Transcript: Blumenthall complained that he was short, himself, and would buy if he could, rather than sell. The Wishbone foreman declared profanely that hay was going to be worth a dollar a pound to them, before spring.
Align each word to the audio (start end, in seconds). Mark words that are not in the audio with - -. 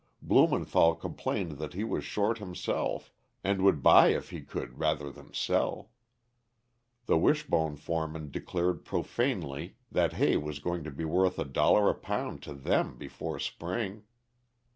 Blumenthall 0.23 0.95
complained 0.95 1.59
that 1.59 1.73
he 1.75 1.83
was 1.83 2.03
short, 2.03 2.39
himself, 2.39 3.13
and 3.43 3.61
would 3.61 3.83
buy 3.83 4.07
if 4.07 4.31
he 4.31 4.41
could, 4.41 4.79
rather 4.79 5.11
than 5.11 5.31
sell. 5.31 5.91
The 7.05 7.19
Wishbone 7.19 7.75
foreman 7.75 8.31
declared 8.31 8.83
profanely 8.83 9.75
that 9.91 10.13
hay 10.13 10.37
was 10.37 10.57
going 10.57 10.83
to 10.85 10.91
be 10.91 11.05
worth 11.05 11.37
a 11.37 11.45
dollar 11.45 11.87
a 11.87 11.93
pound 11.93 12.41
to 12.41 12.55
them, 12.55 12.97
before 12.97 13.37
spring. 13.37 14.05